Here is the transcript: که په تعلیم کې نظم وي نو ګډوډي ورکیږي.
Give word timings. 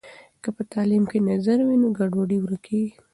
که 0.43 0.49
په 0.55 0.63
تعلیم 0.73 1.03
کې 1.11 1.19
نظم 1.27 1.59
وي 1.67 1.77
نو 1.81 1.87
ګډوډي 1.97 2.37
ورکیږي. 2.41 2.91